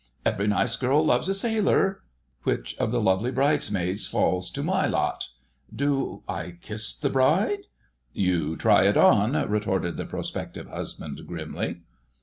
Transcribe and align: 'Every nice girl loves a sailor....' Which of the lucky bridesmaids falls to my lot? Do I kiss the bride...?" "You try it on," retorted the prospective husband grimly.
'Every 0.25 0.47
nice 0.47 0.77
girl 0.77 1.05
loves 1.05 1.29
a 1.29 1.35
sailor....' 1.35 2.01
Which 2.41 2.75
of 2.79 2.89
the 2.89 2.99
lucky 2.99 3.29
bridesmaids 3.29 4.07
falls 4.07 4.49
to 4.49 4.63
my 4.63 4.87
lot? 4.87 5.27
Do 5.71 6.23
I 6.27 6.57
kiss 6.59 6.97
the 6.97 7.11
bride...?" 7.11 7.65
"You 8.11 8.55
try 8.55 8.87
it 8.87 8.97
on," 8.97 9.33
retorted 9.47 9.97
the 9.97 10.05
prospective 10.05 10.67
husband 10.69 11.21
grimly. 11.27 11.81